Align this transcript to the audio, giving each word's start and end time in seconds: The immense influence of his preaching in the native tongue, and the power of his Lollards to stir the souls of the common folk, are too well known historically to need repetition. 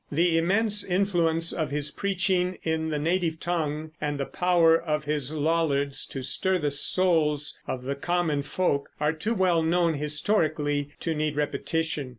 The 0.11 0.35
immense 0.39 0.83
influence 0.83 1.53
of 1.53 1.69
his 1.69 1.91
preaching 1.91 2.57
in 2.63 2.89
the 2.89 2.97
native 2.97 3.39
tongue, 3.39 3.91
and 4.01 4.19
the 4.19 4.25
power 4.25 4.75
of 4.75 5.03
his 5.05 5.31
Lollards 5.31 6.07
to 6.07 6.23
stir 6.23 6.57
the 6.57 6.71
souls 6.71 7.59
of 7.67 7.83
the 7.83 7.93
common 7.93 8.41
folk, 8.41 8.89
are 8.99 9.13
too 9.13 9.35
well 9.35 9.61
known 9.61 9.93
historically 9.93 10.89
to 11.01 11.13
need 11.13 11.35
repetition. 11.35 12.09